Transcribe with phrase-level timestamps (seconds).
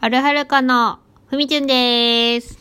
[0.00, 2.58] あるはるかのふみちゅんです。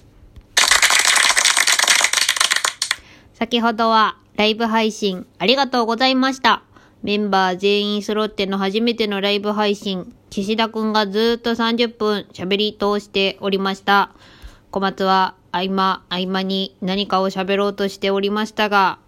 [3.34, 6.64] 先ほどはライブ配信ありがとうございました。
[7.04, 14.12] メンバー全員揃っての初めてのライブ配信、岸田くんがずっと30分喋り通しておりました。
[14.70, 19.00] 小松は合間合間に何かを喋ろうとしておりましたが、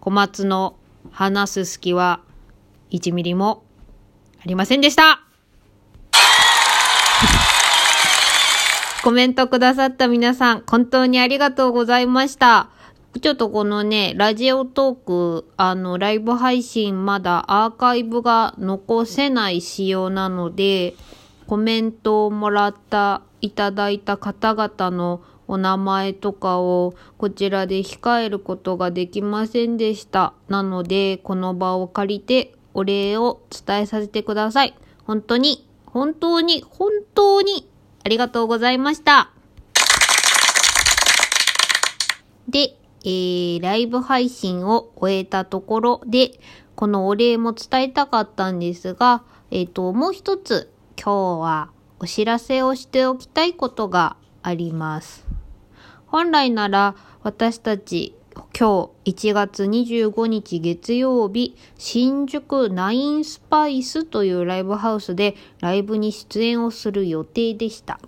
[0.00, 0.76] 小松の
[1.12, 2.20] 話す隙は
[2.90, 3.62] 1ミリも
[4.44, 5.22] ありませんでした
[9.02, 12.70] コメントくださった皆さん、本当にありがとうございました。
[13.20, 20.94] ちょっとこのね、ラジオトーク、あの、ライブ配信まだアーカイブが残せない仕様なので、
[21.46, 30.32] コメントをもらった、いただいた方々のお名前とかをこちらで控えることができませんでした。
[30.48, 34.74] なので、この場を借りてお礼を伝えさせてください。
[35.04, 37.68] 本当に、本当に、本当に
[38.04, 39.30] ありがとうございました。
[42.48, 46.38] で、えー、ライブ配信を終えたところで、
[46.74, 55.26] このお礼も伝えたかったんですが、えっ、と、もう一つ、今日はお知らせをしておきたいことがあります。
[56.06, 68.00] 本来なら私たち今日1月25日月曜日新宿ナインスパイスというライブハウスでライブに出演をする予定でした。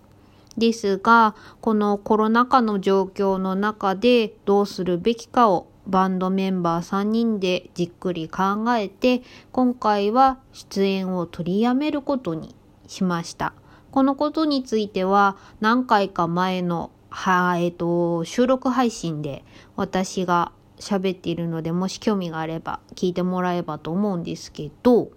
[0.56, 12.54] ですが、このコロナ禍の状況の中でどうするべきかをバンドメンバー3人でじっくり考えて、今回は出演を取りやめることに
[12.86, 13.52] しました。
[13.90, 19.42] このことについては何回か前のは、えっ、と、収録配信で
[19.74, 25.08] 私が喋っているので、もし興味があれば聞いてもらえばと思うんですけど、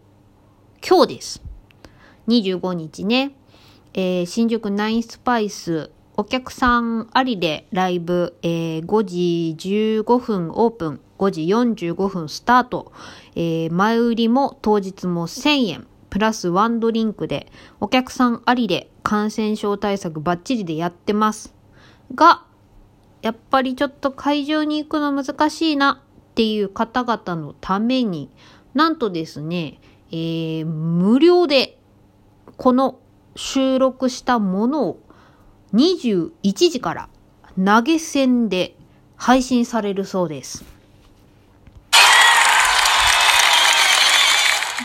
[0.87, 1.41] 今日です。
[2.29, 3.35] 25日ね、
[3.93, 12.93] えー新宿ナインスパイスお客さんありでライブ、えー5時15分オープン、5時45分スタート、
[13.35, 17.51] えー前売りも当日も1000円、プラスワンドリンクで、
[17.81, 21.58] お客さんありで感染症対策バッチリでやってます。
[22.15, 22.43] が、
[23.21, 28.29] やっぱりちょっと会場に行くの難しいなっていう方々のために、
[28.73, 29.79] なんとですね、
[30.11, 31.77] えー無料で
[32.57, 32.99] この
[33.35, 34.99] 収録したものを
[35.73, 37.09] 21時から
[37.63, 38.75] 投げ銭で
[39.15, 40.63] 配信されるそうです。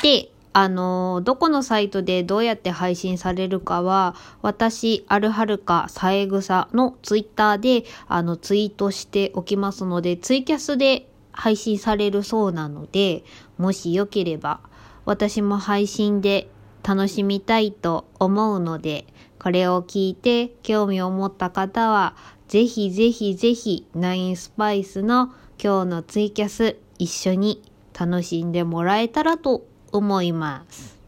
[0.02, 13.24] で、あのどこのサイトでどうやって配信されるかは、私、あるはるか、さえぐさのツイッターで、あの、ツイートしておきますので、ツイキャスで配信されるそうなので、
[13.58, 14.60] もしよければ、
[15.04, 16.48] 私も配信で
[16.84, 19.06] 楽しみたいと思うので、
[19.40, 22.14] これを聞いて興味を持った方は、
[22.46, 27.60] ぜひぜひぜひ、ナインスパイスの今日のツイキャス一緒に
[27.98, 30.98] 楽しんでもらえたらと思います。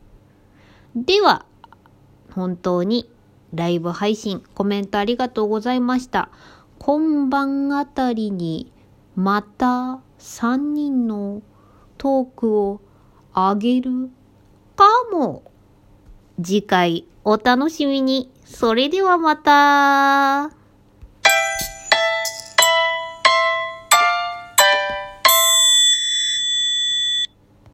[0.94, 1.44] では、
[2.32, 3.10] 本当に
[3.52, 6.30] ライブ配信コメントありがとうございました。
[6.78, 8.72] 今晩あたりに
[9.16, 11.42] また3人の
[11.98, 12.80] トークを
[13.32, 14.10] あげる
[14.76, 15.42] かも。
[16.42, 18.30] 次回お楽しみに。
[18.44, 20.55] それではまた。